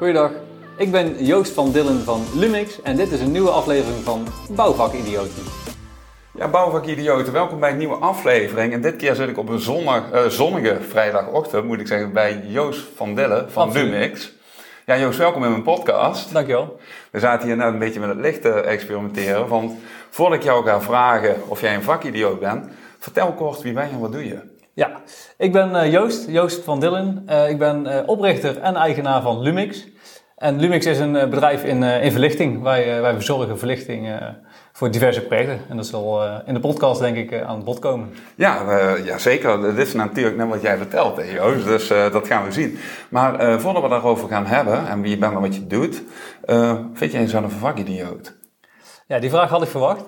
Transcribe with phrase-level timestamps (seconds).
[0.00, 0.30] Goeiedag,
[0.76, 5.42] ik ben Joost van Dillen van Lumix en dit is een nieuwe aflevering van Bouwvakidioten.
[6.34, 8.72] Ja, bouwvakidioten, welkom bij een nieuwe aflevering.
[8.72, 12.42] En dit keer zit ik op een zonnig, eh, zonnige vrijdagochtend, moet ik zeggen, bij
[12.46, 13.90] Joost van Dillen van Absoluut.
[13.90, 14.32] Lumix.
[14.86, 16.32] Ja, Joost, welkom in mijn podcast.
[16.32, 16.80] Dankjewel.
[17.10, 19.48] We zaten hier net een beetje met het licht te experimenteren.
[19.48, 19.72] Want
[20.10, 22.66] voordat ik jou ga vragen of jij een vakidioot bent,
[22.98, 24.58] vertel kort wie ben je en wat doe je?
[24.72, 24.90] Ja,
[25.38, 27.22] ik ben eh, Joost, Joost van Dillen.
[27.26, 29.86] Eh, ik ben oprichter en eigenaar van Lumix.
[30.40, 32.62] En Lumix is een eh, bedrijf in, eh, in verlichting.
[32.62, 34.20] Wij, eh, wij verzorgen verlichting
[34.72, 35.60] voor diverse projecten.
[35.68, 38.08] En dat zal in de podcast denk ik aan bod komen.
[38.34, 39.74] Ja, eh, ja, zeker.
[39.74, 41.64] Dit is natuurlijk net wat jij vertelt, hè, Joost.
[41.64, 42.78] Dus dat gaan we zien.
[43.08, 46.02] Maar voordat we daarover gaan hebben en wie je bent en wat je doet,
[46.94, 48.36] vind jij jezelf een vakidioot?
[49.06, 50.04] Ja, die vraag had ik verwacht.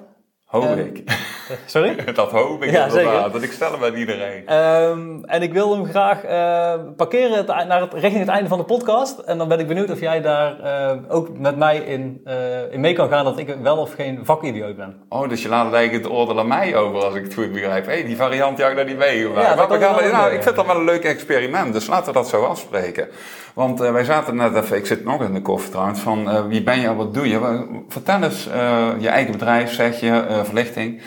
[0.52, 1.02] Hoop Eh, ik.
[1.66, 2.04] Sorry?
[2.14, 3.14] Dat hoop ik Ja, inderdaad.
[3.14, 3.32] zeker.
[3.32, 4.46] Dat ik stel hem bij iedereen.
[4.46, 8.58] Ehm, en ik wil hem graag eh, parkeren het naar het, richting het einde van
[8.58, 9.18] de podcast.
[9.18, 12.80] En dan ben ik benieuwd of jij daar eh, ook met mij in, eh, in
[12.80, 14.96] mee kan gaan dat ik wel of geen vakidioot ben.
[15.08, 17.52] Oh, dus je laat het eigenlijk het oordeel aan mij over, als ik het goed
[17.52, 17.86] begrijp.
[17.86, 19.46] Hé, die variant die had ik daar niet meegemaakt.
[19.46, 22.06] Ja, dat Maar we gaan, nou, ik vind dat wel een leuk experiment, dus laten
[22.06, 23.08] we dat zo afspreken.
[23.54, 26.46] Want eh, wij zaten net even, ik zit nog in de koffie trouwens, van eh,
[26.46, 27.66] wie ben je wat doe je?
[27.88, 31.02] Vertel eens, eh, je eigen bedrijf, zeg je, verlichting.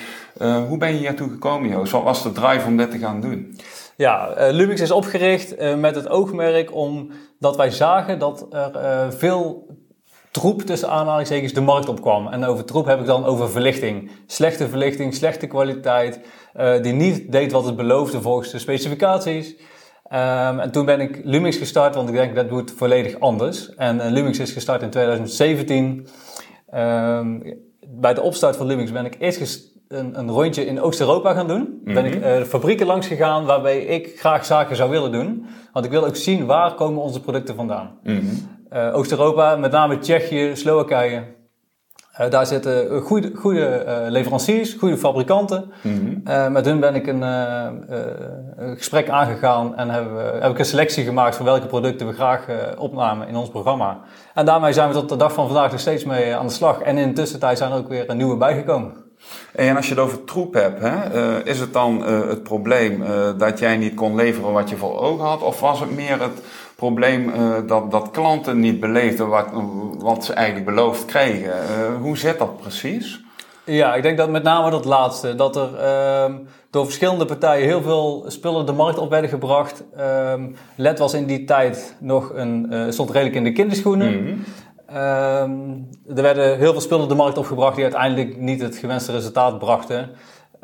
[0.68, 1.92] Hoe ben je hiertoe gekomen, Joost?
[1.92, 3.60] Wat was de drive om dit te gaan doen?
[3.96, 9.68] Ja, Lumix is opgericht met het oogmerk omdat wij zagen dat er veel
[10.32, 12.28] troep tussen aanhalingstekens de markt opkwam.
[12.28, 14.12] En over troep heb ik dan over verlichting.
[14.28, 16.20] Slechte verlichting, slechte kwaliteit,
[16.82, 19.56] die niet deed wat het beloofde volgens de specificaties.
[20.10, 23.76] Ehm, en toen ben ik Lumix gestart, want ik denk dat moet volledig anders.
[23.76, 26.08] En eh, Lumix is gestart in 2017.
[26.70, 27.40] Ehm,
[27.88, 31.82] bij de opstart van Lumix ben ik eerst een, een rondje in Oost-Europa gaan doen.
[31.84, 35.46] Ben ik eh, fabrieken langs gegaan waarbij ik graag zaken zou willen doen.
[35.72, 38.00] Want ik wil ook zien waar komen onze producten vandaan.
[38.70, 41.24] Eh, Oost-Europa, met name Tsjechië, Slowakije.
[42.16, 45.72] Eh, daar zitten eh, goede, goede eh, leveranciers, goede fabrikanten.
[46.24, 50.66] Eh, met hun ben ik een, een gesprek aangegaan en hebben we, heb ik een
[50.66, 52.46] selectie gemaakt van welke producten we graag
[52.78, 54.00] opnamen in ons programma.
[54.34, 56.82] En daarmee zijn we tot de dag van vandaag nog steeds mee aan de slag.
[56.82, 59.05] En in de tussentijd zijn er ook weer nieuwe bijgekomen.
[59.56, 63.04] En als je het over troep hebt, hè, eh, is het dan eh, het probleem
[63.04, 65.42] eh, dat jij niet kon leveren wat je voor ogen had?
[65.42, 66.42] Of was het meer het
[66.76, 67.32] probleem
[67.68, 69.48] dat, dat klanten niet beleefden wat,
[69.98, 71.54] wat ze eigenlijk beloofd kregen?
[72.02, 73.24] Hoe zit dat precies?
[73.64, 75.36] Ja, ik denk dat met name dat laatste.
[75.36, 76.34] Dat er ehm,
[76.70, 79.84] door verschillende partijen heel veel spullen de markt op werden gebracht.
[79.98, 80.42] Ehm
[80.76, 84.08] LED was in die tijd nog een, stond redelijk in de kinderschoenen.
[84.08, 84.36] Ehm,
[84.88, 90.10] er werden heel veel spullen de markt opgebracht die uiteindelijk niet het gewenste resultaat brachten.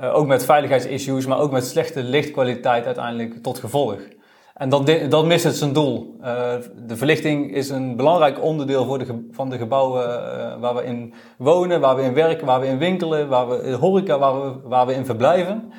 [0.02, 4.00] Eh, ook met veiligheidsissues, maar ook met slechte lichtkwaliteit uiteindelijk tot gevolg.
[4.54, 6.16] En dat, dat mist het zijn doel.
[6.22, 6.54] Eh,
[6.88, 11.14] de verlichting is een belangrijk onderdeel voor de van de gebouwen eh, waar we in
[11.38, 14.60] wonen, waar we in werken, waar we in winkelen, waar we in horeca, waar we,
[14.64, 15.72] waar we in verblijven.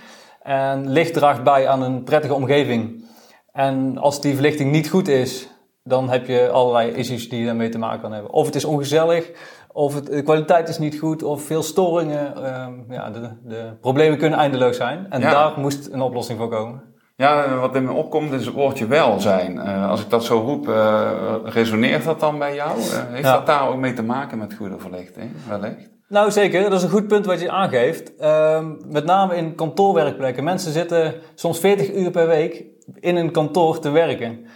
[0.43, 3.05] En licht draagt bij aan een prettige omgeving.
[3.53, 5.49] En als die verlichting niet goed is,
[5.85, 8.33] dan heb je allerlei issues die daarmee te maken kan hebben.
[8.33, 9.31] Of het is ongezellig,
[9.73, 12.45] of het, de kwaliteit is niet goed, of veel storingen.
[12.45, 15.07] Ehm, ja, de, de problemen kunnen eindeloos zijn.
[15.11, 15.31] En Ja.
[15.31, 16.83] daar moest een oplossing voor komen.
[17.17, 19.59] Ja, wat in me opkomt is het woordje welzijn.
[19.59, 21.11] Eh, als ik dat zo roep, eh,
[21.45, 22.71] resoneert dat dan bij jou?
[22.79, 23.33] Eh, heeft Ja.
[23.37, 25.91] dat daar ook mee te maken met goede verlichting, wellicht?
[26.09, 26.63] Nou, zeker.
[26.63, 28.17] Dat is een goed punt wat je aangeeft.
[28.17, 30.45] Ehm, met name in kantoorwerkplekken.
[30.45, 32.65] Mensen zitten soms 40 uur per week
[33.01, 34.47] in een kantoor te werken.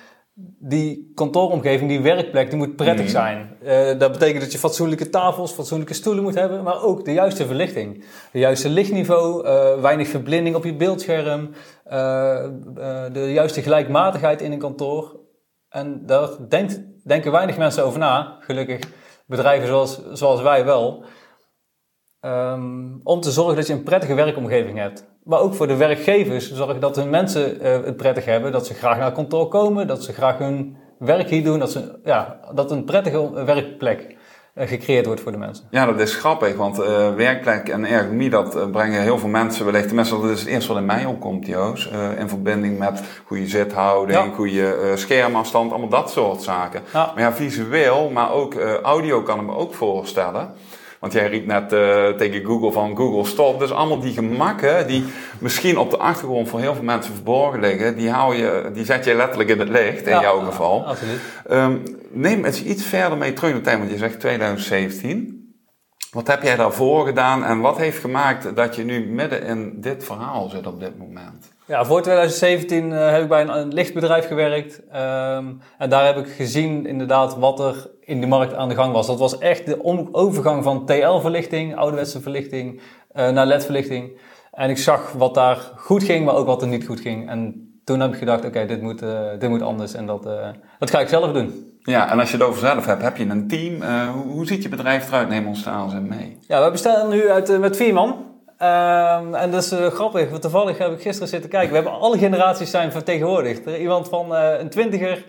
[0.59, 3.11] Die kantooromgeving, die werkplek, die moet prettig Mhm.
[3.13, 3.57] zijn.
[3.63, 7.47] Eh, dat betekent dat je fatsoenlijke tafels, fatsoenlijke stoelen moet hebben, maar ook de juiste
[7.47, 8.05] verlichting.
[8.33, 11.51] De juiste lichtniveau, eh, weinig verblinding op je beeldscherm,
[11.85, 12.45] eh,
[13.13, 15.21] de juiste gelijkmatigheid in een kantoor.
[15.69, 18.81] En daar denkt, denken weinig mensen over na, gelukkig.
[19.27, 21.05] Bedrijven zoals, zoals wij wel.
[22.27, 22.63] Ehm,
[23.03, 25.05] om te zorgen dat je een prettige werkomgeving hebt.
[25.25, 28.53] Maar ook voor de werkgevers, zorgen dat hun mensen eh, het prettig hebben.
[28.53, 31.59] Dat ze graag naar kantoor komen, dat ze graag hun werk hier doen.
[31.59, 34.17] Dat, ze, ja, dat een prettige werkplek
[34.55, 35.65] eh, gecreëerd wordt voor de mensen.
[35.71, 39.87] Ja, dat is grappig, want eh, werkplek en ergonomie, dat brengen heel veel mensen wellicht,
[39.87, 41.89] tenminste dat is het eerste wat in mij opkomt, Joost,
[42.19, 44.35] in verbinding met goede zithouding, Ja.
[44.35, 46.83] goede schermafstand, allemaal dat soort zaken.
[46.93, 47.13] Ja.
[47.15, 50.55] Maar ja, visueel, maar ook audio kan ik me ook voorstellen.
[51.01, 53.59] Want jij riep net eh, tegen Google van Google stop.
[53.59, 55.05] Dus allemaal die gemakken die
[55.39, 59.05] misschien op de achtergrond voor heel veel mensen verborgen liggen, die, hou je, die zet
[59.05, 60.87] je letterlijk in het licht, in Ja, jouw geval.
[60.87, 61.21] Absoluut.
[61.47, 61.77] Ehm,
[62.11, 65.35] neem het iets verder mee terug in de tijd, want je zegt 2017.
[66.11, 70.05] Wat heb jij daarvoor gedaan en wat heeft gemaakt dat je nu midden in dit
[70.05, 71.55] verhaal zit op dit moment?
[71.67, 74.81] Ja, voor 2017 uh, heb ik bij een, een lichtbedrijf gewerkt.
[74.95, 78.93] Um, en daar heb ik gezien inderdaad wat er in de markt aan de gang
[78.93, 79.07] was.
[79.07, 82.81] Dat was echt de overgang van TL-verlichting, ouderwetse verlichting,
[83.17, 84.21] uh, naar LED-verlichting.
[84.53, 87.29] En ik zag wat daar goed ging, maar ook wat er niet goed ging.
[87.29, 90.29] En toen heb ik gedacht, oké, dit, moet, uh, dit moet anders en dat,
[90.79, 91.79] dat ga ik zelf doen.
[91.81, 93.83] Ja, en als je het over zelf hebt, heb je een team.
[94.13, 95.29] hoe, hoe ziet je bedrijf eruit?
[95.29, 96.39] Neem ons daar eens mee.
[96.41, 98.36] Ja, we bestaan nu uit, met vier man.
[98.63, 101.69] Um, en dat is uh, grappig, want toevallig heb ik gisteren zitten kijken.
[101.69, 103.67] We hebben alle generaties zijn vertegenwoordigd.
[103.67, 105.25] Er iemand van uh, een twintiger,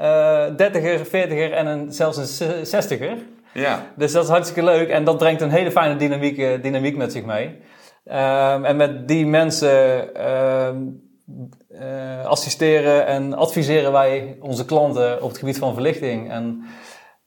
[0.00, 3.16] uh, dertiger, veertiger en een, zelfs een zestiger.
[3.54, 3.86] Ja.
[3.96, 7.24] Dus dat is hartstikke leuk en dat brengt een hele fijne dynamiek, dynamiek met zich
[7.24, 7.46] mee.
[8.04, 11.02] Um, en met die mensen um,
[12.24, 16.30] assisteren en adviseren wij onze klanten op het gebied van verlichting.
[16.30, 16.64] En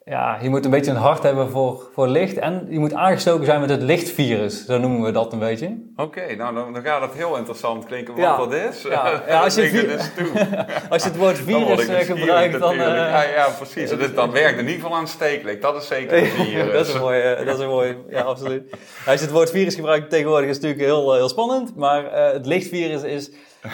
[0.07, 2.37] ja, je moet een beetje een hart hebben voor, voor licht.
[2.37, 4.65] En je moet aangestoken zijn met het lichtvirus.
[4.65, 5.77] Zo noemen we dat een beetje.
[5.95, 8.37] Oké, nou dan, dan, gaat het heel interessant klinken wat ja.
[8.37, 8.81] dat is.
[8.81, 9.61] Ja, ja als, je
[10.89, 12.73] als je het woord virus eh, gebruikt, dan...
[12.73, 13.91] Uh, ja, ja, precies.
[13.91, 15.61] Uh, dan werkt in ieder geval aanstekelijk.
[15.61, 16.71] Dat is zeker een virus.
[16.71, 18.71] dat is een mooi, uh, dat is een mooi ja absoluut.
[19.05, 21.75] Als je het woord virus gebruikt tegenwoordig is het natuurlijk heel, heel spannend.
[21.75, 23.31] Maar het lichtvirus is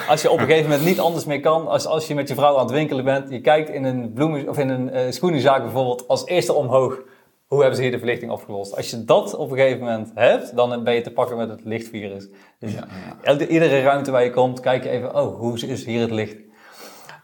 [0.07, 2.35] als je op een gegeven moment niet anders meer kan, als, als je met je
[2.35, 5.61] vrouw aan het winkelen bent, je kijkt in een, bloemen, of in een uh, schoenenzaak
[5.61, 6.99] bijvoorbeeld als eerste omhoog,
[7.47, 8.75] hoe hebben ze hier de verlichting opgelost?
[8.75, 11.61] Als je dat op een gegeven moment hebt, dan ben je te pakken met het
[11.63, 12.27] lichtvirus.
[12.59, 12.87] Dus ja,
[13.23, 13.37] ja.
[13.47, 16.35] iedere ruimte waar je komt, kijk je even, oh, hoe is hier het licht?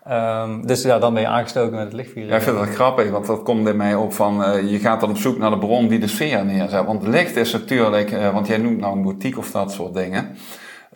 [0.10, 2.30] Um, dus ja, dan ben je aangestoken met het lichtvirus.
[2.30, 5.00] Ja, ik vind dat grappig, want dat komt in mij op van, uh, je gaat
[5.00, 6.86] dan op zoek naar de bron die de sfeer neerzet.
[6.86, 10.36] Want licht is natuurlijk, uh, want jij noemt nou een boutique of dat soort dingen.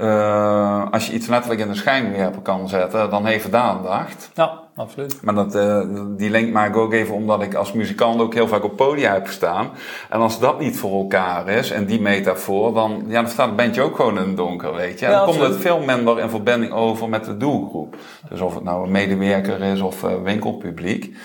[0.01, 4.31] Uh, als je iets letterlijk in de schijnwerper kan zetten, dan heeft het aandacht.
[4.33, 5.19] Ja, absoluut.
[5.21, 5.81] Maar dat, uh,
[6.17, 9.13] die link maak ik ook even omdat ik als muzikant ook heel vaak op podia
[9.13, 9.69] heb gestaan.
[10.09, 13.55] En als dat niet voor elkaar is, en die metafoor, dan, ja, dan staat het
[13.55, 15.05] bandje ook gewoon in het donker, weet je.
[15.05, 17.95] En dan komt het veel minder in verbinding over met de doelgroep.
[18.29, 21.15] Dus of het nou een medewerker is of uh, winkelpubliek.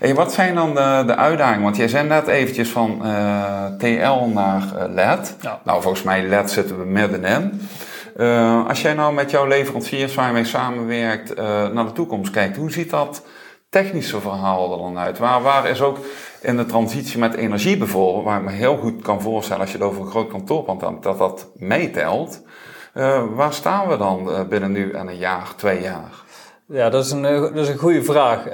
[0.00, 1.62] En wat zijn dan de, de uitdagingen?
[1.62, 5.36] Want jij zei net eventjes van uh, TL naar LED.
[5.40, 5.60] Ja.
[5.64, 7.60] Nou, volgens mij LED zitten we middenin.
[8.18, 12.30] Uh, als jij nou met jouw leveranciers waar je mee samenwerkt uh, naar de toekomst
[12.30, 13.26] kijkt, hoe ziet dat
[13.68, 15.18] technische verhaal er dan uit?
[15.18, 15.98] Waar, waar is ook
[16.40, 19.78] in de transitie met energie bijvoorbeeld, waar ik me heel goed kan voorstellen als je
[19.78, 22.42] het over een groot kantoorpand hebt, dat dat meetelt.
[22.94, 26.10] Uh, waar staan we dan binnen nu en een jaar, twee jaar?
[26.66, 28.44] Ja, dat is een, dat is een goede vraag.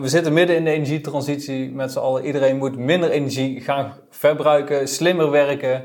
[0.00, 2.24] we zitten midden in de energietransitie met z'n allen.
[2.24, 5.84] Iedereen moet minder energie gaan verbruiken, slimmer werken.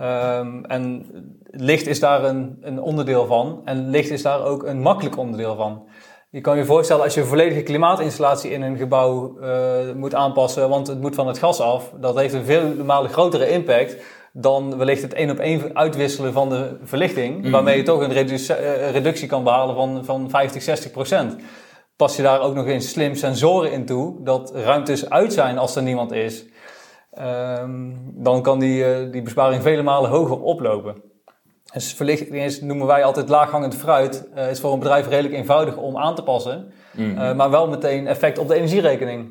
[0.00, 1.06] Um, en
[1.56, 3.60] licht is daar een, een onderdeel van.
[3.64, 5.88] En licht is daar ook een makkelijk onderdeel van.
[6.30, 10.68] Je kan je voorstellen als je een volledige klimaatinstallatie in een gebouw uh, moet aanpassen,
[10.68, 11.92] want het moet van het gas af.
[12.00, 13.96] Dat heeft een vele malen grotere impact
[14.32, 17.50] dan wellicht het één op één uitwisselen van de verlichting, mhm.
[17.50, 21.36] waarmee je toch een uh, reductie kan behalen van, van 50, 60 procent.
[21.96, 25.76] Pas je daar ook nog eens slim sensoren in toe, dat ruimtes uit zijn als
[25.76, 26.46] er niemand is,
[27.60, 31.02] um, dan kan die, uh, die besparing vele malen hoger oplopen.
[31.76, 34.28] Dus verlichting is, noemen wij altijd laaghangend fruit.
[34.36, 36.72] Uh, is voor een bedrijf redelijk eenvoudig om aan te passen.
[36.92, 37.10] Mm.
[37.10, 39.30] Uh, maar wel meteen effect op de energierekening.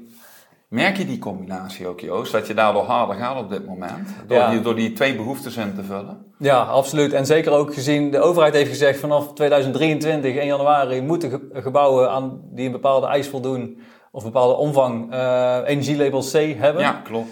[0.67, 2.31] Merk je die combinatie ook, Joost?
[2.31, 4.09] Dat je daardoor harder gaat op dit moment?
[4.27, 4.49] Door, ja.
[4.49, 6.25] die, door die twee behoeftes in te vullen?
[6.37, 7.13] Ja, absoluut.
[7.13, 12.41] En zeker ook gezien, de overheid heeft gezegd vanaf 2023, 1 januari, moeten gebouwen aan,
[12.43, 13.79] die een bepaalde eis voldoen,
[14.11, 16.81] of een bepaalde omvang, uh, energielabel C hebben.
[16.81, 17.29] Ja, klopt.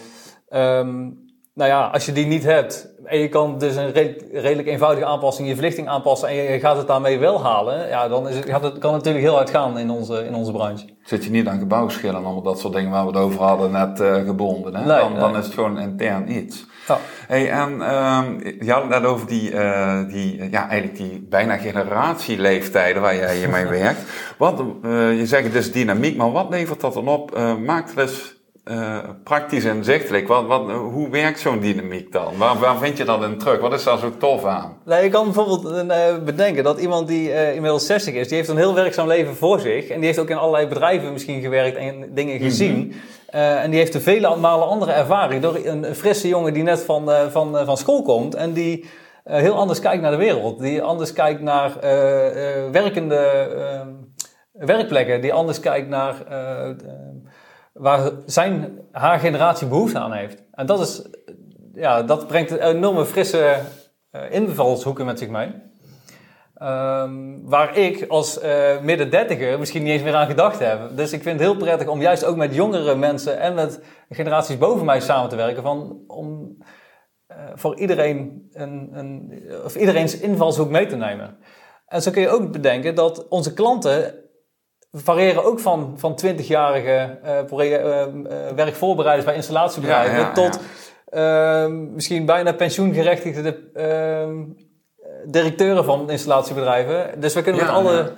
[0.49, 1.22] Um,
[1.53, 3.91] nou ja, als je die niet hebt en je kan dus een
[4.31, 8.27] redelijk eenvoudige aanpassing, je verlichting aanpassen en je gaat het daarmee wel halen, ja, dan
[8.27, 10.85] is het, gaat het, kan het natuurlijk heel hard gaan in onze, in onze branche.
[11.03, 13.71] Zit je niet aan gebouwschillen en allemaal dat soort dingen waar we het over hadden
[13.71, 14.85] net uh, gebonden, hè?
[14.85, 16.65] dan, dan is het gewoon intern iets.
[16.87, 16.97] Ja.
[17.27, 21.57] Hey, en um, je had het net over die, uh, die, ja, eigenlijk die bijna
[21.57, 24.01] generatieleeftijden waar jij je mee werkt.
[24.37, 27.37] Wat, uh, je zegt het is dynamiek, maar wat levert dat dan op?
[27.65, 28.32] maakt er eens
[28.65, 30.27] uh, praktisch en zichtelijk.
[30.27, 32.37] Wat, wat, hoe werkt zo'n dynamiek dan?
[32.37, 33.59] Waar, waar vind je dat in terug?
[33.59, 34.77] Wat is daar zo tof aan?
[34.85, 38.49] Nou, je kan bijvoorbeeld uh, bedenken dat iemand die uh, inmiddels 60 is, die heeft
[38.49, 39.87] een heel werkzaam leven voor zich.
[39.87, 42.43] En die heeft ook in allerlei bedrijven misschien gewerkt en dingen mhm.
[42.43, 42.93] gezien.
[43.29, 45.41] en die heeft vele malen andere ervaring.
[45.41, 48.85] Door een frisse jongen die net van, van, van school komt en die
[49.23, 50.59] heel anders kijkt naar de wereld.
[50.59, 51.71] Die anders kijkt naar
[52.71, 53.87] werkende ehm,
[54.51, 55.21] werkplekken.
[55.21, 56.15] Die anders kijkt naar
[57.73, 60.43] waar zijn, haar generatie behoefte aan heeft.
[60.51, 61.09] En dat, is,
[61.73, 63.59] ja, dat brengt een enorme frisse
[64.11, 65.51] uh, invalshoeken met zich mee.
[66.61, 70.79] Um, waar ik als uh, midden dertiger misschien niet eens meer aan gedacht heb.
[70.95, 74.57] Dus ik vind het heel prettig om juist ook met jongere mensen en met generaties
[74.57, 75.63] boven mij samen te werken.
[75.63, 76.57] Van, om
[77.31, 81.37] uh, voor iedereen een, een, of iedereen's invalshoek mee te nemen.
[81.87, 84.22] En zo kun je ook bedenken dat onze klanten
[84.93, 87.19] variëren ook van, van 20-jarige
[87.49, 90.59] uh, werkvoorbereiders bij installatiebedrijven tot
[91.11, 94.45] uh, misschien bijna pensioengerechtigde uh,
[95.25, 97.19] directeuren van installatiebedrijven.
[97.19, 98.13] Dus we kunnen met alle,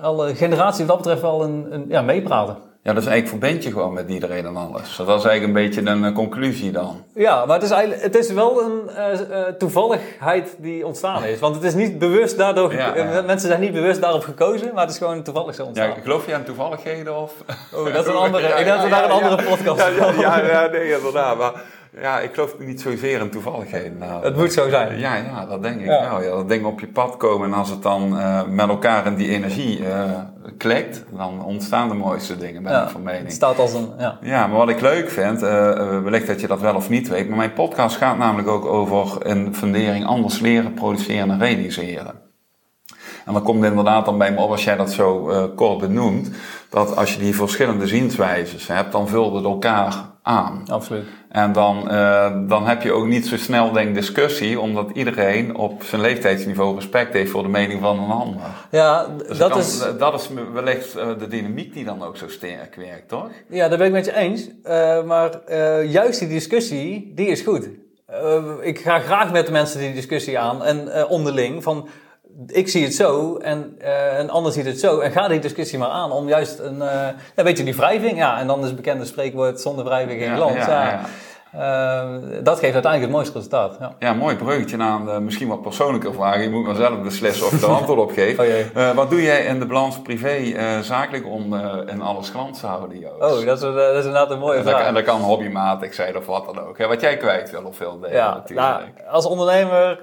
[0.00, 2.56] alle generaties wat dat betreft wel een, een, ja, meepraten.
[2.84, 4.96] Ja, dat is eigenlijk verbind je gewoon met iedereen en alles.
[4.96, 7.04] Dat is eigenlijk een beetje een eh, conclusie dan.
[7.14, 11.38] Ja, maar het is, eigenlijk, het is wel een eh, eh, toevalligheid die ontstaan is.
[11.38, 12.72] Want het is niet bewust daardoor...
[12.72, 13.22] Ja, ja.
[13.22, 15.88] Mensen zijn niet bewust daarop gekozen, maar het is gewoon toevallig zo ontstaan.
[15.88, 17.32] Ja, geloof je aan toevalligheden of...
[17.74, 19.80] Oh, dat is een andere, Ja, ik denk dat we daar een andere podcast
[20.18, 21.38] ja, ja, nee, inderdaad.
[21.38, 21.52] Maar
[22.00, 23.98] ja, ik geloof niet zozeer in toevalligheden.
[23.98, 24.98] Nou, Het moet zo zijn.
[24.98, 26.10] Ja, ja, dat denk ik Ja.
[26.10, 26.22] wel.
[26.22, 29.14] Ja, dat dingen op je pad komen en als het dan eh, met elkaar in
[29.14, 30.10] die energie eh,
[30.58, 33.24] klikt, dan ontstaan de mooiste dingen, ben Ja, ik van mening.
[33.24, 33.88] Het staat als een...
[33.98, 34.18] Ja.
[34.22, 35.48] Ja, maar wat ik leuk vind, eh,
[36.02, 39.26] wellicht dat je dat wel of niet weet, maar mijn podcast gaat namelijk ook over
[39.26, 42.20] een fundering anders leren, produceren en realiseren.
[43.26, 45.22] En dan komt inderdaad dan bij me op, als jij dat zo
[45.56, 46.30] kort benoemt,
[46.70, 50.62] dat als je die verschillende zienswijzes hebt, dan vult het elkaar aan.
[50.70, 51.04] Absoluut.
[51.28, 55.82] En dan, eh, dan heb je ook niet zo snel denk discussie, omdat iedereen op
[55.82, 58.40] zijn leeftijdsniveau respect heeft voor de mening van een ander.
[58.70, 59.84] Ja, Dus dat kan- is...
[59.98, 63.28] dat is wellicht eh, de dynamiek die dan ook zo sterk werkt, toch?
[63.48, 64.48] Ja, daar ben ik met je eens.
[64.62, 65.30] Eh, maar
[65.84, 67.68] juist die discussie, die is goed.
[68.60, 71.88] Ik ga graag met de mensen die discussie aan en onderling van
[72.46, 74.98] ik zie het zo en eh, een ander ziet het zo.
[74.98, 76.76] En ga die discussie maar aan om juist een,
[77.36, 78.16] ja, weet je, die wrijving.
[78.16, 80.54] Ja, en dan is het bekende spreekwoord zonder wrijving geen glans.
[80.54, 81.00] ja, Ja,
[81.52, 82.08] Eh,
[82.42, 83.76] dat geeft uiteindelijk het mooiste resultaat.
[83.80, 83.92] Ja.
[83.98, 86.42] Ja, mooi bruggetje naar een misschien wat persoonlijke vraag.
[86.42, 88.38] Je moet maar zelf beslissen of je er antwoord op geeft.
[88.38, 88.46] Oh.
[88.88, 91.54] Eh, wat doe jij in de balans privé eh, zakelijk om
[91.86, 93.14] in alles glans te houden, Joost?
[93.40, 94.86] Oh, dat is, een- dat is inderdaad een mooie en dat, vraag.
[94.86, 96.78] en dat kan hobbymatig zijn of wat dan ook.
[96.78, 96.86] Hè?
[96.88, 98.68] Wat jij kwijt wil of veel delen Ja, natuurlijk.
[98.68, 99.98] nou, als ondernemer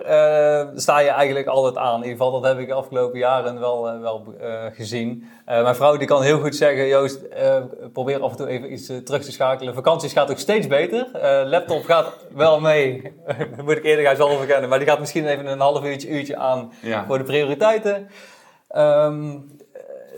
[0.75, 1.96] sta je eigenlijk altijd aan.
[1.96, 4.36] In ieder geval, dat heb ik de afgelopen jaren wel, wel
[4.75, 5.29] gezien.
[5.50, 7.63] Eh, mijn vrouw die kan heel goed zeggen, Joost, eh,
[7.94, 9.74] probeer af en toe even iets eh, terug te schakelen.
[9.74, 11.08] Vakanties gaat ook steeds beter.
[11.46, 13.01] Laptop gaat wel mee,
[13.56, 14.70] dat moet ik eerder gaan zelf verkennen.
[14.70, 17.06] Maar die gaat misschien even een half uurtje, uurtje aan Ja.
[17.08, 18.08] voor de prioriteiten.
[18.68, 19.38] Ehm,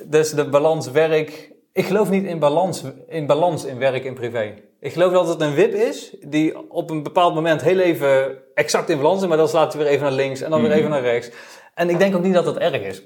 [0.06, 1.52] dus de balans werk.
[1.74, 4.54] Ik geloof niet in balans, in balans in werk en privé.
[4.80, 8.90] Ik geloof dat het een wip is die op een bepaald moment heel even exact
[8.90, 10.78] in balans is, maar dan slaat hij weer even naar links en dan weer Mhm.
[10.80, 11.30] even naar rechts.
[11.74, 13.04] En ik denk ook niet dat dat erg is.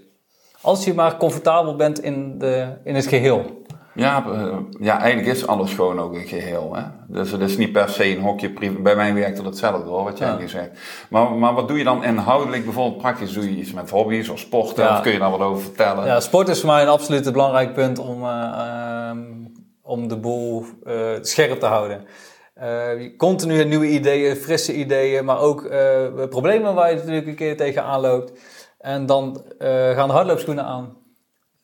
[0.65, 3.63] Als je maar comfortabel bent in, de, in het geheel.
[3.93, 6.75] Ja, eh, ja, eigenlijk is alles gewoon ook een geheel.
[6.75, 6.81] Hè?
[7.07, 8.53] Dus het is niet per se een hokje.
[8.79, 10.37] Bij mij werkt het hetzelfde hoor, wat jij Ja.
[10.37, 10.69] nu zegt.
[11.09, 12.63] Maar, maar wat doe je dan inhoudelijk?
[12.63, 14.83] Bijvoorbeeld praktisch doe je iets met hobby's of sporten?
[14.83, 14.95] Ja.
[14.95, 16.05] Of kun je daar wat over vertellen?
[16.05, 19.19] Ja, sport is voor mij een absoluut belangrijk punt om, eh, ehm,
[19.81, 22.05] om de boel eh, scherp te houden.
[22.53, 25.69] Eh, continu nieuwe ideeën, frisse ideeën, maar ook
[26.29, 28.31] problemen waar je natuurlijk een keer tegenaan loopt.
[28.85, 30.97] En dan eh, gaan de hardloopschoenen aan.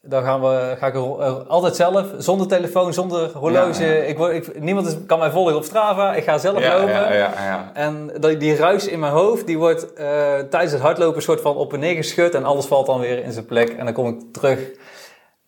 [0.01, 3.86] Dan gaan we, ga ik eh, altijd zelf, zonder telefoon, zonder horloge.
[3.86, 4.01] Ja, ja.
[4.01, 6.13] Ik word, ik, niemand kan mij volgen op Strava.
[6.13, 6.94] Ik ga zelf ja, lopen.
[6.94, 7.72] ja, ja, ja.
[7.74, 11.42] En die, die ruis in mijn hoofd, die wordt eh, tijdens het hardlopen een soort
[11.42, 12.36] van op en neer geschud.
[12.36, 13.70] En alles valt dan weer in zijn plek.
[13.70, 14.60] En dan kom ik terug.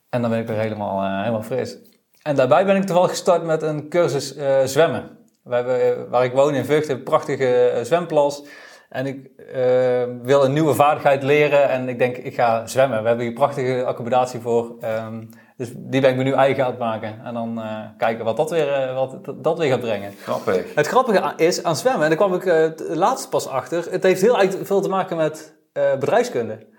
[0.10, 1.78] En dan ben ik weer helemaal, helemaal fris.
[2.22, 5.18] En daarbij ben ik toevallig gestart met een cursus zwemmen.
[5.44, 8.44] We hebben, waar ik woon in Vught, een prachtige zwemplas.
[8.94, 11.70] En ik eh, wil een nieuwe vaardigheid leren.
[11.70, 13.02] En ik denk, ik ga zwemmen.
[13.02, 14.76] We hebben hier prachtige accommodatie voor.
[14.80, 15.24] Ehm,
[15.58, 17.22] dus die ben ik me nu eigen aan het maken.
[17.24, 20.12] En dan eh, kijken wat dat weer, eh, wat dat weer gaat brengen.
[20.24, 20.76] Grappig.
[20.76, 24.22] Het grappige is aan zwemmen, en daar kwam ik eh, laatst pas achter, het heeft
[24.22, 26.72] heel eigenlijk veel te maken met bedrijfskunde.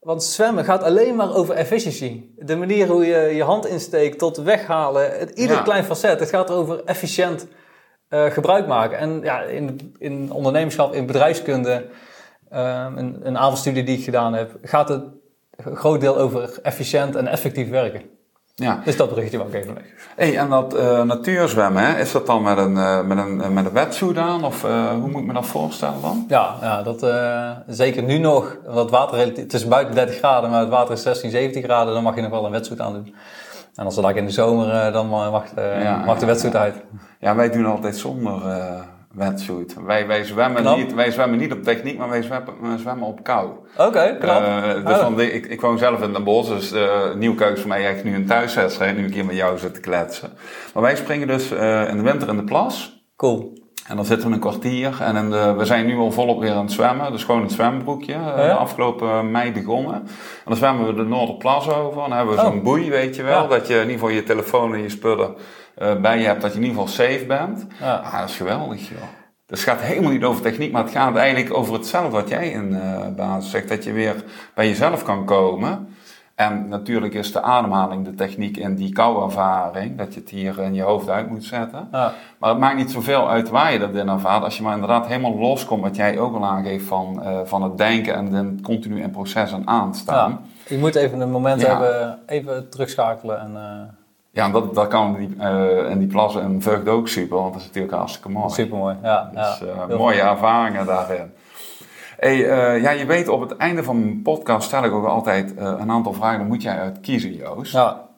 [0.00, 2.34] Want zwemmen gaat alleen maar over efficiëntie.
[2.36, 5.62] De manier hoe je je hand insteekt tot weghalen, het, ieder Ja.
[5.62, 6.20] klein facet.
[6.20, 7.46] Het gaat over efficiënt
[8.12, 8.98] eh, gebruik maken.
[8.98, 11.84] En ja, in, in ondernemerschap, in bedrijfskunde,
[12.50, 15.02] ehm, een, een avondstudie die ik gedaan heb, gaat het
[15.56, 18.02] een groot deel over efficiënt en effectief werken.
[18.54, 18.80] Ja.
[18.84, 19.92] Dus dat berichtje wou ik even leggen.
[20.16, 23.66] Hey, en dat eh, natuurzwemmen, hè, is dat dan met een, eh, met een, met
[23.66, 24.44] een wetsuit aan?
[24.44, 26.24] Of hoe moet ik me dat voorstellen dan?
[26.28, 27.06] Ja, ja dat,
[27.66, 28.56] zeker nu nog.
[28.64, 31.94] Want het water, het is buiten 30 graden, maar het water is 16, 17 graden.
[31.94, 33.14] Dan mag je nog wel een wetsuit aan doen.
[33.74, 36.58] En als het like in de zomer, eh, dan mag, eh, Ja, mag de ja.
[36.58, 36.74] uit.
[37.18, 38.80] Ja, wij doen altijd zonder eh
[39.14, 39.76] wetsuit.
[39.84, 40.76] Wij, wij, zwemmen Knap.
[40.76, 43.50] niet, wij zwemmen niet op techniek, maar wij zwemmen, wij zwemmen op kou.
[43.76, 43.98] Oké.
[43.98, 44.86] Eh,
[45.16, 48.04] dus ik, ik woon zelf in Den Bosch, dus uh, Nieuwkuik is voor mij echt
[48.04, 50.30] nu een thuiswedstrijd, nu ik hier met jou zit te kletsen.
[50.74, 53.04] Maar wij springen dus in de winter in de plas.
[53.16, 53.61] Cool.
[53.88, 56.52] En dan zitten we een kwartier en in de, we zijn nu al volop weer
[56.52, 57.12] aan het zwemmen.
[57.12, 58.12] Dus gewoon het zwembroekje.
[58.12, 58.52] eh, Ja.
[58.52, 59.94] Afgelopen mei begonnen.
[59.94, 60.08] En
[60.44, 62.02] dan zwemmen we de Noorderplas over.
[62.02, 62.46] En dan hebben we Oh.
[62.46, 63.42] zo'n boei, weet je wel.
[63.42, 63.48] Ja.
[63.48, 65.34] Dat je in ieder geval je telefoon en je spullen
[65.74, 66.42] eh, bij je hebt.
[66.42, 67.66] Dat je in ieder geval safe bent.
[67.80, 67.94] Ja.
[67.94, 68.98] Ah, dat is geweldig, joh.
[69.46, 72.48] Dus het gaat helemaal niet over techniek, maar het gaat eigenlijk over hetzelfde wat jij
[72.48, 73.68] in uh, basis zegt.
[73.68, 74.24] Dat je weer
[74.54, 75.94] bij jezelf kan komen.
[76.34, 80.74] En natuurlijk is de ademhaling de techniek in die kou-ervaring, dat je het hier in
[80.74, 81.88] je hoofd uit moet zetten.
[81.92, 82.12] Ja.
[82.38, 85.06] Maar het maakt niet zoveel uit waar je dat in ervaart, als je maar inderdaad
[85.06, 89.02] helemaal loskomt, wat jij ook al aangeeft van, uh, van het denken en dan continu
[89.02, 90.30] in processen aanstaan.
[90.30, 90.38] Ja.
[90.68, 93.50] Je moet even een moment hebben, even terugschakelen en...
[93.54, 93.88] Uh...
[94.34, 97.52] Ja, dat, dat kan in die, uh, in die plassen en Vught ook super, want
[97.52, 98.50] dat is natuurlijk hartstikke mooi.
[98.50, 99.30] Super mooi, ja.
[99.34, 99.62] Dus,
[99.96, 101.32] mooie ervaringen daarin.
[102.22, 105.52] Hey, uh, ja, je weet, op het einde van mijn podcast stel ik ook altijd
[105.52, 106.38] uh, een aantal vragen.
[106.38, 107.72] Dan moet jij uit kiezen, Joost.
[107.72, 108.11] Ja.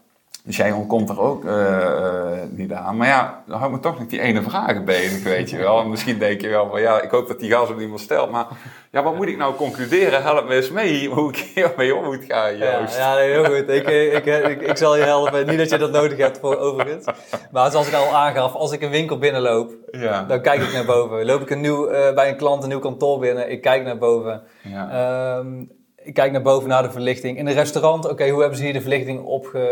[0.46, 2.96] Dus jij ontkomt er ook uh, niet aan.
[2.96, 5.80] Maar ja, dan houdt me toch nog die ene vraag bezig, weet je wel.
[5.80, 8.30] En misschien denk je wel van, ja, ik hoop dat die gast niet meer stelt.
[8.30, 8.46] Maar
[8.90, 10.22] ja, wat moet ik nou concluderen?
[10.22, 12.96] Help me eens mee hoe ik hiermee om moet gaan, Joost.
[12.96, 13.68] Ja, ja nee, heel goed.
[13.68, 15.46] Ik, ik, ik, ik, zal je helpen.
[15.46, 17.06] Niet dat je dat nodig hebt, voor overigens.
[17.50, 20.24] Maar zoals ik al aangaf, als ik een winkel binnenloop, ja.
[20.24, 21.24] dan kijk ik naar boven.
[21.24, 24.42] Loop ik een nieuw, bij een klant een nieuw kantoor binnen, ik kijk naar boven.
[24.62, 25.36] Ja.
[25.38, 25.70] Um,
[26.04, 27.38] ik kijk naar boven naar de verlichting.
[27.38, 29.62] In een restaurant, oké, hoe hebben ze hier de verlichting op uh,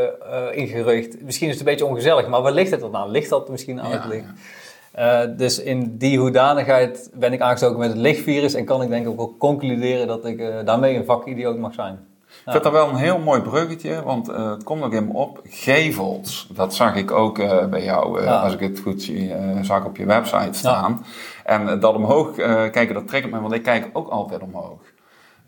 [0.51, 1.23] ingericht?
[1.23, 3.11] Misschien is het een beetje ongezellig, maar waar ligt het dan aan?
[3.11, 4.27] Ligt dat misschien aan het licht?
[4.99, 9.05] Uh, dus in die hoedanigheid ben ik aangestoken met het lichtvirus en kan ik denk
[9.05, 11.99] ik ook wel concluderen dat ik uh, daarmee een vakidioot mag zijn.
[12.29, 15.41] Ik vind dat wel een heel mooi bruggetje, want het komt nog even op.
[15.45, 17.37] Gevels, dat zag ik ook
[17.71, 21.05] bij jou, als ik het goed zie, zag op je website staan.
[21.45, 22.35] En dat omhoog
[22.71, 24.79] kijken, dat trekt me, want ik kijk ook altijd omhoog.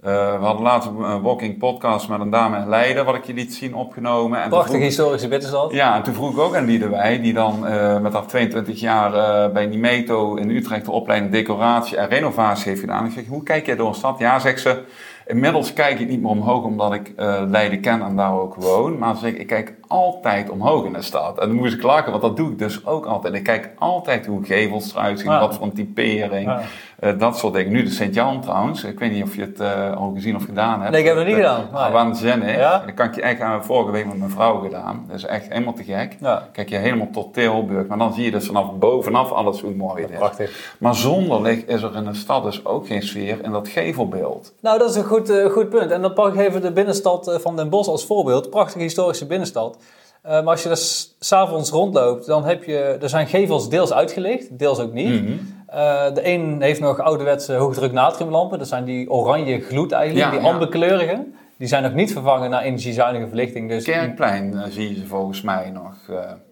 [0.07, 3.35] Uh, we hadden laatst een walking podcast met een dame in Leiden, wat ik je
[3.35, 4.43] liet zien, opgenomen.
[4.43, 5.73] En Prachtige historische bitterstad.
[5.73, 9.15] Ja, en toen vroeg ik ook aan Liedewij, die dan uh, met haar 22 jaar
[9.15, 13.07] uh, bij Nimeto in Utrecht de opleiding decoratie en renovatie heeft gedaan.
[13.07, 14.19] Ik zeg, hoe kijk jij door een stad?
[14.19, 14.83] Ja, zegt ze,
[15.27, 17.13] inmiddels kijk ik niet meer omhoog omdat ik
[17.49, 18.99] Leiden ken en daar ook woon.
[18.99, 21.39] Maar zeg, ik kijk altijd omhoog in de stad.
[21.39, 23.35] En dan moest ik lachen, want dat doe ik dus ook altijd.
[23.35, 26.53] Ik kijk altijd hoe gevels eruit zien, wat voor een typering.
[27.01, 27.73] Uh, dat soort dingen.
[27.73, 28.85] Nu de Sint-Jan trouwens.
[28.85, 30.91] Ik weet niet of je het uh, al gezien of gedaan hebt.
[30.93, 31.69] Nee, ik heb het niet gedaan.
[31.73, 31.93] Maar...
[31.93, 32.57] Waanzinnig.
[32.57, 32.83] Ja?
[32.87, 35.05] Dat kan ik je echt aan vorige week met mijn vrouw gedaan.
[35.09, 36.17] Dat is echt helemaal te gek.
[36.53, 37.87] Kijk je helemaal tot Tilburg.
[37.87, 40.19] Maar dan zie je dus vanaf bovenaf alles hoe mooi het is.
[40.19, 40.75] Prachtig.
[40.79, 44.53] Maar zonder licht is er in de stad dus ook geen sfeer in dat gevelbeeld.
[44.61, 45.91] Nou, dat is een goed, uh, goed punt.
[45.91, 48.51] En dan pak ik even de binnenstad van Den Bosch als voorbeeld.
[48.51, 49.79] Prachtige historische binnenstad.
[50.27, 52.79] Uh, maar als je er s'avonds rondloopt, dan heb je...
[53.01, 55.21] Er zijn gevels deels uitgelicht, deels ook niet.
[55.21, 55.65] Mm -hmm.
[55.69, 58.59] uh, de een heeft nog ouderwetse hoogdruk natriumlampen.
[58.59, 61.27] Dat zijn die oranje gloed eigenlijk, ja, die amberkleurige.
[61.59, 63.69] Die zijn nog niet vervangen naar energiezuinige verlichting.
[63.69, 65.95] Dus Kerkplein uh, zie je ze volgens mij nog.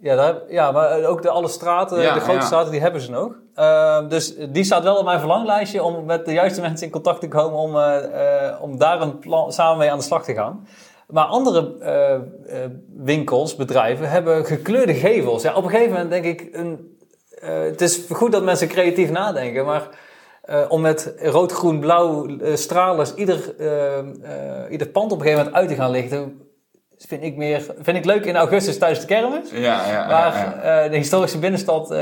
[0.00, 3.32] Ja, daar, ja, maar ook de alle straten, de grote straten, die hebben ze nog.
[4.08, 7.28] dus die staat wel op mijn verlanglijstje om met de juiste mensen in contact te
[7.28, 7.76] komen om,
[8.60, 10.66] om daar een plan, samen mee aan de slag te gaan.
[11.12, 12.64] Maar andere uh,
[13.04, 15.42] winkels, bedrijven, hebben gekleurde gevels.
[15.42, 16.98] Ja, op een gegeven moment denk ik, een,
[17.42, 19.88] uh, het is goed dat mensen creatief nadenken, maar
[20.68, 23.54] om met rood, groen, blauw stralers ieder,
[24.70, 26.40] ieder pand op een gegeven moment uit te gaan lichten,
[26.98, 29.50] vind ik, meer, vind ik leuk in augustus tijdens de kermis.
[29.50, 30.88] Ja, ja, maar ja, ja.
[30.88, 31.94] de historische binnenstad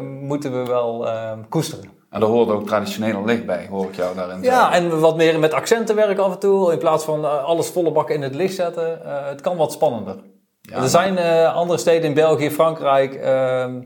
[0.00, 1.08] moeten we wel
[1.48, 1.95] koesteren.
[2.16, 5.38] En daar hoort ook traditioneel licht bij, hoor ik jou daarin Ja, en wat meer
[5.38, 6.72] met accenten werken af en toe.
[6.72, 9.00] In plaats van uh, alles volle bak in het licht zetten.
[9.04, 10.16] Uh, het kan wat spannender.
[10.60, 13.14] Ja, er zijn uh, andere steden in België, Frankrijk...
[13.14, 13.82] Ehm,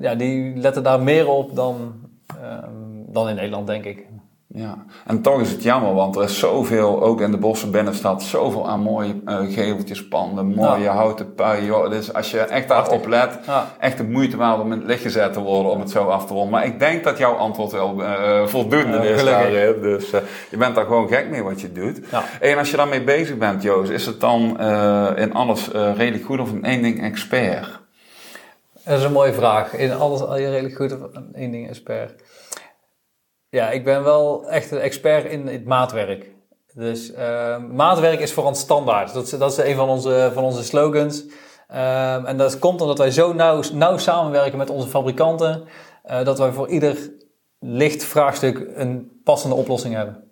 [0.00, 1.94] ja, die letten daar meer op dan,
[2.40, 4.06] ehm, dan in Nederland, denk ik.
[4.54, 8.22] Ja, en toch is het jammer, want er is zoveel, ook in de bossen binnenstad,
[8.22, 10.94] zoveel aan mooie uh, geveltjes, panden, mooie ja.
[10.94, 11.90] houten puien.
[11.90, 13.66] Dus als je echt daarop let, ja.
[13.78, 16.26] echt de moeite waard om in het licht gezet te worden om het zo af
[16.26, 16.50] te ronden.
[16.50, 19.80] Maar ik denk dat jouw antwoord wel uh, voldoende uh, is daarin.
[19.82, 20.10] Dus
[20.50, 22.00] je bent daar gewoon gek mee wat je doet.
[22.10, 22.24] Ja.
[22.40, 24.60] En als je daarmee bezig bent, Joost, is het dan
[25.16, 27.80] in alles redelijk goed of in één ding expert?
[28.84, 29.74] Dat is een mooie vraag.
[29.74, 32.12] In alles al je redelijk goed of in één ding expert?
[33.52, 36.30] Ja, ik ben wel echt een expert in het maatwerk.
[36.74, 39.14] Dus uh, maatwerk is voor ons standaard.
[39.14, 41.24] Dat is, dat is een van onze, van onze slogans.
[41.70, 45.64] Uh, en dat komt omdat wij zo nauw, nauw samenwerken met onze fabrikanten,
[46.10, 47.12] uh, dat wij voor ieder
[47.58, 50.31] licht vraagstuk een passende oplossing hebben.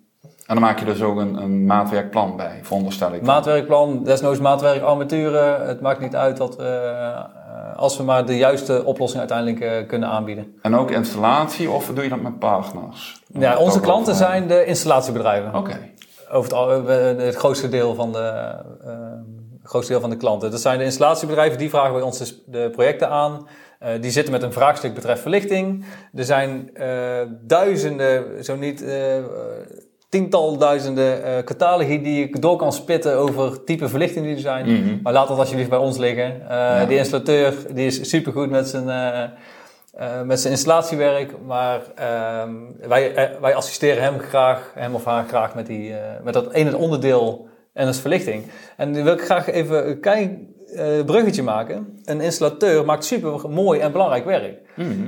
[0.51, 3.21] En dan maak je dus ook een, een maatwerkplan bij, veronderstel ik.
[3.21, 5.67] Maatwerkplan, desnoods maatwerkarmaturen.
[5.67, 6.91] Het maakt niet uit dat we,
[7.75, 10.55] als we maar de juiste oplossing uiteindelijk kunnen aanbieden.
[10.61, 13.21] En ook installatie of doe je dat met partners?
[13.27, 15.55] Ja, onze klanten zijn de installatiebedrijven.
[15.55, 15.57] Oké.
[15.57, 15.93] Okay.
[16.31, 18.93] Over het, het, grootste deel van de, uh,
[19.63, 20.51] grootste deel van de klanten.
[20.51, 23.47] Dat zijn de installatiebedrijven, die vragen bij ons de projecten aan.
[23.83, 25.85] Uh, die zitten met een vraagstuk betreft verlichting.
[26.13, 26.87] Er zijn uh,
[27.41, 28.83] duizenden, zo niet
[30.11, 34.65] tiental duizenden uh, catalogi die ik door kan spitten over type verlichting die er zijn.
[34.65, 34.99] Mm -hmm.
[35.03, 36.41] Maar laat dat alsjeblieft bij ons liggen.
[36.41, 36.85] Uh, ja.
[36.85, 39.23] Die installateur die is supergoed met zijn, uh,
[39.91, 41.33] eh, met zijn installatiewerk.
[41.45, 42.53] Maar ehm,
[42.87, 46.51] wij, eh, wij assisteren hem graag, hem of haar graag met, die, eh, met dat
[46.51, 48.43] ene onderdeel en dat is verlichting.
[48.77, 51.99] En nu wil ik graag even een klein eh, bruggetje maken.
[52.03, 54.59] Een installateur maakt super mooi en belangrijk werk.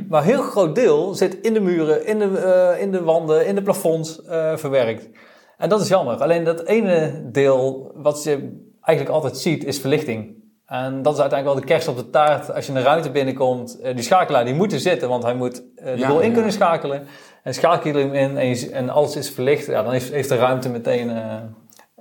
[0.10, 3.46] Maar een heel groot deel zit in de muren, in de, eh, in de wanden,
[3.46, 5.10] in de plafonds eh, verwerkt.
[5.58, 6.16] En dat is jammer.
[6.22, 10.42] Alleen dat ene deel wat je eigenlijk altijd ziet is verlichting.
[10.66, 12.54] En dat is uiteindelijk wel de kerst op de taart.
[12.54, 15.94] Als je een ruimte binnenkomt, die schakelaar die moet er zitten, want hij moet de
[15.96, 16.34] Ja, boel in ja.
[16.34, 17.04] kunnen schakelen.
[17.44, 20.30] En schakel je hem in en, je- en alles is verlicht, ja, dan heeft, heeft
[20.30, 21.10] de ruimte meteen,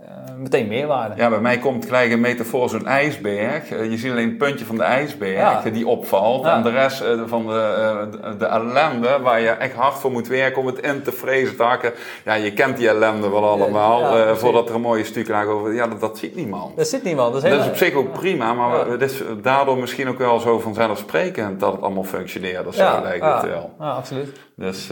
[0.07, 1.15] eh, meteen meerwaarde.
[1.17, 3.71] Ja, bij mij komt gelijk een metafoor zo'n ijsberg.
[3.71, 5.35] Eh, je ziet alleen het puntje van de ijsberg
[5.65, 5.71] Ja.
[5.73, 6.45] die opvalt.
[6.45, 6.55] Ja.
[6.57, 10.29] En de rest eh, van de, de- de ellende waar je echt hard voor moet
[10.29, 11.93] werken om het in te vrezen te hakken.
[12.25, 14.17] Ja, je kent die ellende wel allemaal.
[14.17, 15.75] Ja, voordat er een mooie stuk lag over.
[15.75, 16.77] Ja, dat, dat ziet niemand.
[16.77, 17.33] Daar zit niemand.
[17.33, 20.59] Dat is, Dat op zich ook prima, maar het is daardoor misschien ook wel zo
[20.59, 22.67] vanzelfsprekend dat het allemaal functioneert.
[22.67, 23.71] Of zo lijkt het wel.
[23.81, 24.39] ja, absoluut.
[24.57, 24.89] Dus,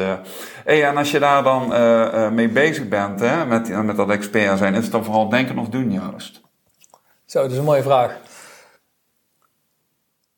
[0.65, 1.69] hey, en als je daar dan
[2.35, 5.69] mee bezig bent, hè, met, met dat expert zijn, is het dan vooral denken of
[5.69, 6.41] doen juist?
[7.27, 8.17] Zo, dat is een mooie vraag.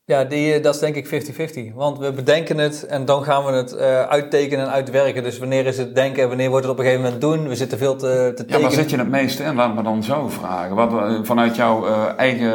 [0.04, 1.74] Ja, die, eh, dat is denk ik 50-50.
[1.74, 5.22] Want we bedenken het en dan gaan we het eh, uittekenen en uitwerken.
[5.22, 7.48] Dus wanneer is het denken en wanneer wordt het op een gegeven moment doen?
[7.48, 8.60] We zitten veel te, te Ja, tekenen.
[8.60, 9.54] waar zit je het meeste in?
[9.54, 10.74] Laat me dan zo vragen.
[10.76, 12.52] Wat, eh, vanuit jouw eigen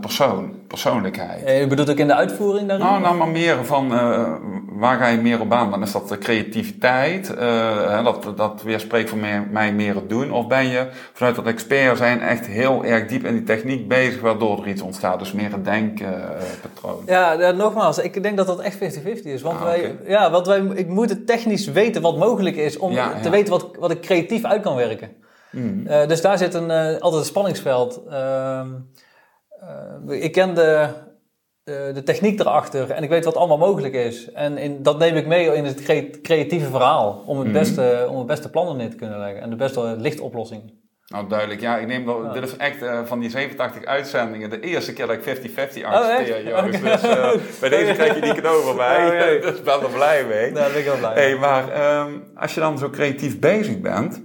[0.00, 1.42] persoon, persoonlijkheid.
[1.42, 2.86] Eh, Je bedoelt ook in de uitvoering daarin?
[2.86, 4.32] Nou, nou, maar meer van eh,
[4.68, 5.70] waar ga je meer op aan?
[5.70, 7.28] Dan is dat de creativiteit,
[7.88, 10.32] hè, dat, dat weerspreekt voor mij, mij meer het doen.
[10.32, 14.20] Of ben je vanuit dat expert zijn echt heel erg diep in die techniek bezig,
[14.20, 15.18] waardoor er iets ontstaat.
[15.18, 17.02] Dus meer een denkpatroon.
[17.06, 18.78] Ja, ja, nogmaals, ik denk dat dat echt 50-50
[19.22, 19.42] is.
[19.42, 22.92] Want, Ah, wij, ja, want wij, ik moet het technisch weten wat mogelijk is om
[22.92, 23.30] Ja, te ja.
[23.30, 25.08] weten wat, wat ik creatief uit kan werken.
[25.50, 26.08] Mhm.
[26.08, 28.00] Dus daar zit een, altijd een spanningsveld.
[29.60, 30.88] Eh, ik ken de,
[31.64, 34.32] de, de techniek erachter en ik weet wat allemaal mogelijk is.
[34.32, 37.56] En in, dat neem ik mee in het crea- creatieve verhaal om het, Mhm.
[37.58, 40.84] beste, om het beste plannen neer te kunnen leggen en de beste lichtoplossing.
[41.06, 41.60] Nou, duidelijk.
[41.60, 42.32] Ja, ik neem Ja.
[42.32, 45.90] dit is echt eh, van die 87 uitzendingen de eerste keer dat ik 50-50 Oh,
[45.90, 46.44] accepteer.
[46.80, 49.06] Dus eh, bij deze krijg je die cadeau van mij.
[49.06, 49.40] Oh, jee.
[49.50, 50.52] dus ik ben er blij mee.
[50.52, 51.24] Daar ben ik heel blij mee.
[51.24, 54.22] Hey, maar ehm, als je dan zo creatief bezig bent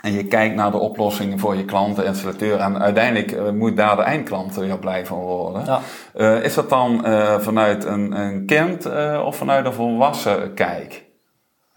[0.00, 3.96] en je kijkt naar de oplossingen voor je klanten, installateur en uiteindelijk eh, moet daar
[3.96, 5.64] de eindklant er heel blij van worden.
[5.64, 5.80] Ja.
[6.14, 8.86] Eh, is dat dan eh, vanuit een, een kind
[9.24, 11.09] of vanuit een volwassen kijk?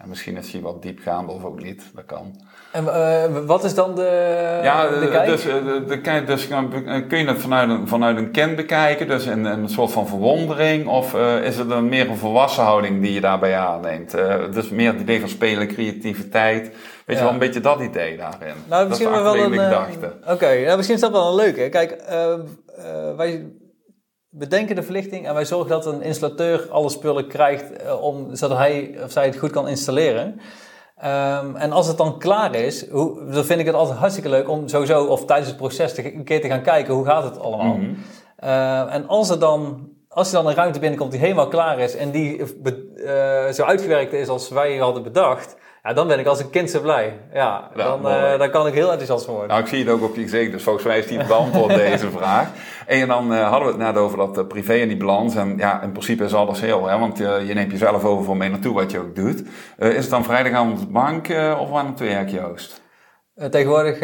[0.03, 2.35] En misschien is die wat diepgaand of ook niet, dat kan.
[2.71, 5.25] En eh, wat is dan de, Ja, de eh, kijk?
[5.25, 6.59] dus, eh, de, de, kijk, dus eh,
[7.07, 10.07] kun je het vanuit een, vanuit een kind bekijken, dus in, in een soort van
[10.07, 11.13] verwondering, of
[11.43, 14.11] is het een meer een volwassen houding die je daarbij aanneemt?
[14.53, 16.73] Dus meer het idee van spelen, creativiteit, weet
[17.05, 17.19] je Ja.
[17.23, 18.53] wel, een beetje dat idee daarin.
[18.69, 20.11] Nou, dat is misschien wel een.
[20.27, 21.69] Oké, nou, misschien is dat wel een leuke.
[21.69, 22.03] Kijk,
[23.17, 23.45] wij
[24.35, 28.57] bedenken de verlichting en wij zorgen dat een installateur alle spullen krijgt eh, om, zodat
[28.57, 30.39] hij of zij het goed kan installeren.
[30.97, 34.49] Ehm, en als het dan klaar is, hoe, dan vind ik het altijd hartstikke leuk
[34.49, 37.39] om sowieso of tijdens het proces te, een keer te gaan kijken hoe gaat het
[37.39, 37.75] allemaal.
[37.75, 37.93] Mhm.
[38.35, 41.95] Eh, en als er dan, als er dan een ruimte binnenkomt die helemaal klaar is
[41.95, 46.39] en die eh, zo uitgewerkt is als wij hadden bedacht, ja, dan ben ik als
[46.39, 47.19] een kind zo blij.
[47.33, 49.47] Ja, dan, eh, dan kan ik heel enthousiast worden.
[49.47, 52.11] Nou, ik zie het ook op je gezicht, dus volgens mij is die beantwoord deze
[52.11, 52.49] vraag.
[52.87, 55.35] En dan eh, hadden we het net over dat eh, privé en die balans.
[55.35, 58.49] En ja, in principe is alles heel, hè, want je neemt jezelf over voor mee
[58.49, 59.43] naartoe wat je ook doet.
[59.77, 61.27] Is het dan vrijdagavond op de bank
[61.59, 62.81] of aan het werk, Joost?
[63.49, 63.95] Tegenwoordig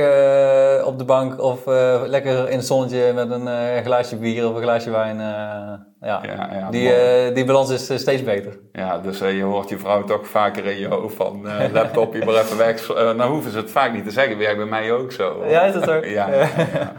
[0.85, 1.65] op de bank of
[2.05, 5.17] lekker in het zonnetje met een glaasje bier of een glaasje wijn.
[6.01, 6.21] Ja.
[6.25, 8.59] Ja, ja, die, eh, die balans is eh, steeds beter.
[8.71, 12.35] Ja, dus eh, je hoort je vrouw toch vaker in je hoofd van laptopje maar
[12.35, 12.87] even weg.
[12.87, 15.43] Nou hoeven ze het vaak niet te zeggen, werkt bij mij ook zo.
[15.47, 15.93] Ja, is dat zo?
[16.19, 16.93] ja, ja, ja.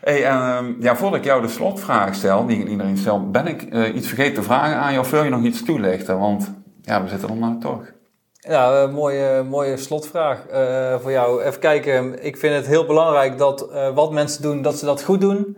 [0.00, 3.62] Hey, ehm, ja, voordat ik jou de slotvraag stel, die ik iedereen stel, ben ik
[3.94, 6.18] iets vergeten te vragen aan je of wil je nog iets toelichten?
[6.18, 7.92] Want ja, we zitten er nou toch.
[8.38, 10.46] Ja, mooie, mooie slotvraag
[11.00, 11.42] voor jou.
[11.42, 15.20] Even kijken, ik vind het heel belangrijk dat wat mensen doen, dat ze dat goed
[15.20, 15.56] doen.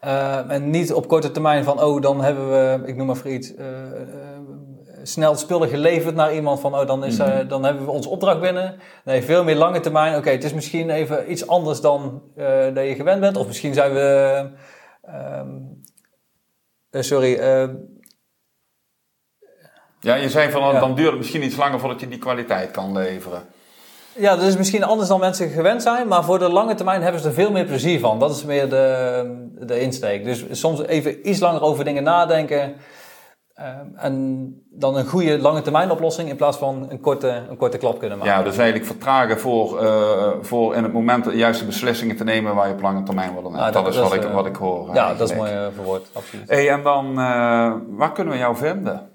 [0.00, 3.30] Eh, en niet op korte termijn van, oh, dan hebben we, ik noem maar voor
[3.30, 4.08] iets, eh, eh,
[5.02, 8.40] snel spullen geleverd naar iemand van, oh, dan, is, eh, dan hebben we onze opdracht
[8.40, 8.78] binnen.
[9.04, 10.16] Nee, veel meer lange termijn.
[10.16, 12.22] Oké, het is misschien even iets anders dan
[12.74, 13.36] dat je gewend bent.
[13.36, 14.48] Of misschien zijn we,
[15.02, 15.48] ehm,
[16.90, 17.40] eh, sorry,
[20.00, 20.80] Ja, je zei van, Ja.
[20.80, 23.42] dan duurt het misschien iets langer voordat je die kwaliteit kan leveren.
[24.18, 27.20] Ja, dat is misschien anders dan mensen gewend zijn, maar voor de lange termijn hebben
[27.20, 28.18] ze er veel meer plezier van.
[28.18, 30.24] Dat is meer de, de insteek.
[30.24, 32.74] Dus soms even iets langer over dingen nadenken.
[33.54, 37.78] ehm, en dan een goede lange termijn oplossing in plaats van een korte, een korte
[37.78, 38.32] klap kunnen maken.
[38.34, 42.54] Ja, dus eigenlijk vertragen voor, eh, voor in het moment de juiste beslissingen te nemen
[42.54, 43.58] waar je op lange termijn wil nemen.
[43.58, 44.94] Nou, dat, dat- is dat wat, is, ik, eh, wat ik hoor.
[44.94, 46.48] ja, dat is mooi eh, verwoord, absoluut.
[46.48, 47.14] Hey, en dan,
[47.96, 49.08] waar kunnen we jou vinden?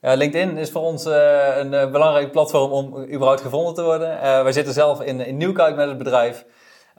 [0.00, 4.08] Ja, LinkedIn is voor ons een belangrijk platform om überhaupt gevonden te worden.
[4.20, 6.44] wij zitten zelf in, in met het bedrijf.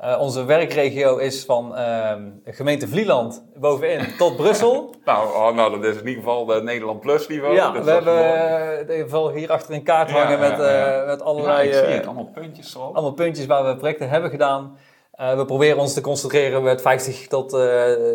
[0.03, 2.13] Uh, onze werkregio is van uh,
[2.45, 4.93] gemeente Vlieland bovenin tot Brussel.
[5.05, 7.55] nou, oh, nou, dat is in ieder geval de Nederland Plus niveau.
[7.55, 11.67] Ja, we hebben uh, hier achter een kaart hangen met, ja, met allerlei...
[11.67, 12.93] ik zie het, allemaal puntjes erop.
[12.93, 14.77] Allemaal puntjes waar we projecten hebben gedaan.
[15.11, 17.51] we proberen ons te concentreren met 50 tot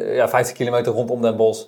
[0.05, 1.67] ja, 50 kilometer rondom Den Bosch.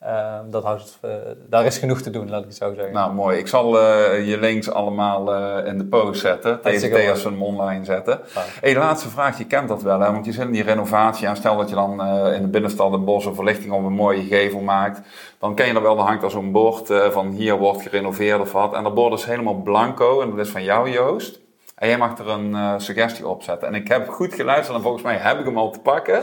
[0.00, 1.10] Ehm, dat houdt, uh,
[1.48, 2.92] daar is genoeg te doen, laat ik het zo zeggen.
[2.92, 3.38] Nou, mooi.
[3.38, 6.60] Ik zal uh, je links allemaal uh, in de post zetten.
[6.60, 8.20] TNT als een online zetten.
[8.34, 8.42] Ah.
[8.60, 10.12] Hey, de laatste vraag, je kent dat wel, hè?
[10.12, 11.26] want je zit in die renovatie.
[11.26, 14.22] En stel dat je dan in de binnenstad een bos of verlichting op een mooie
[14.22, 15.00] gevel maakt.
[15.38, 18.52] Dan ken je er wel, dan hangt er zo'n bord van hier wordt gerenoveerd of
[18.52, 18.74] wat.
[18.74, 21.45] En dat bord is helemaal blanco en dat is van jou, Joost.
[21.76, 23.68] En jij mag er een uh, suggestie op zetten.
[23.68, 26.22] En ik heb goed geluisterd en volgens mij heb ik hem al te pakken.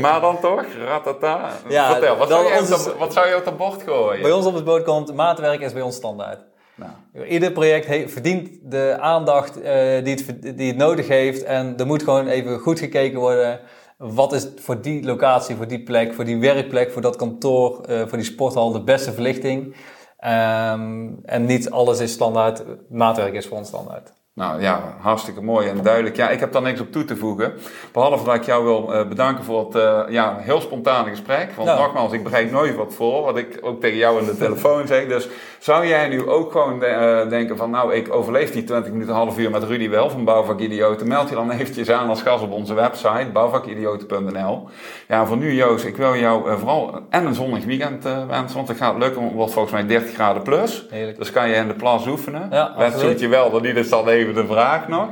[0.00, 1.50] Maar dan toch, ratata.
[1.68, 4.22] Ja, Vertel, wat, zou je, ons, wat zou je op het bord gooien?
[4.22, 6.40] Bij ons op het bord komt, maatwerk is bij ons standaard.
[6.74, 7.26] Nou.
[7.26, 9.64] Ieder project verdient de aandacht uh,
[10.04, 11.42] die, het, die het nodig heeft.
[11.42, 13.60] En er moet gewoon even goed gekeken worden.
[13.96, 18.00] Wat is voor die locatie, voor die plek, voor die werkplek, voor dat kantoor, uh,
[18.06, 19.76] voor die sporthal de beste verlichting?
[20.24, 22.64] Um, en niet alles is standaard.
[22.88, 24.12] Maatwerk is voor ons standaard.
[24.38, 26.16] Nou ja, hartstikke mooi en duidelijk.
[26.16, 27.52] Ja, ik heb daar niks op toe te voegen.
[27.92, 31.52] Behalve dat ik jou wil uh, bedanken voor het uh, ja, heel spontane gesprek.
[31.56, 34.86] Want nogmaals, ik begrijp nooit wat voor, wat ik ook tegen jou in de telefoon
[34.86, 35.06] zeg.
[35.06, 39.14] Dus zou jij nu ook gewoon uh, denken van, nou, ik overleef die 20 minuten,
[39.14, 41.08] half uur met Rudy wel van Bouwvakidioten.
[41.08, 44.68] Meld je dan eventjes aan als gast op onze website, bouwvakidioten.nl.
[45.08, 48.76] Ja, voor nu Joost, ik wil jou vooral en een zonnig weekend wensen, want het
[48.76, 49.22] gaat lukken.
[49.22, 50.86] Het wordt volgens mij 30 graden plus.
[50.90, 51.18] Heerlijk.
[51.18, 52.48] Dus kan je in de plas oefenen.
[52.50, 55.08] Ja, Wens je wel dat die dus dan even de vraag nog.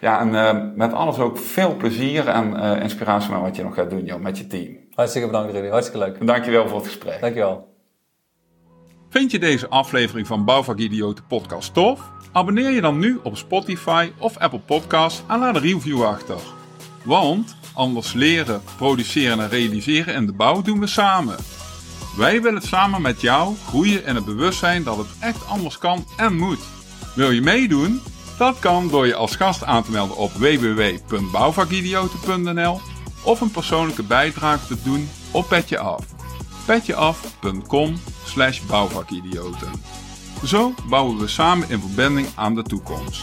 [0.00, 3.74] Ja, en uh, met alles ook veel plezier en uh, inspiratie met wat je nog
[3.74, 4.76] gaat doen, joh, met je team.
[4.94, 5.68] Hartstikke bedankt, Rudy.
[5.68, 6.26] Hartstikke leuk.
[6.26, 7.20] Dankjewel voor het gesprek.
[7.20, 7.72] Dankjewel.
[9.10, 12.10] Vind je deze aflevering van Bouwvak Idioten podcast tof?
[12.32, 16.38] Abonneer je dan nu op Spotify of Apple Podcasts en laat een review achter.
[17.04, 21.36] Want anders leren, produceren en realiseren in de bouw doen we samen.
[22.16, 26.36] Wij willen samen met jou groeien in het bewustzijn dat het echt anders kan en
[26.36, 26.60] moet.
[27.14, 28.00] Wil je meedoen?
[28.38, 32.80] Dat kan door je als gast aan te melden op www.bouwvakidioten.nl
[33.22, 36.04] of een persoonlijke bijdrage te doen op Petje Af.
[36.66, 37.94] petjeaf.com
[38.24, 39.70] slash bouwvakidioten.
[40.44, 43.22] Zo bouwen we samen in verbinding aan de toekomst.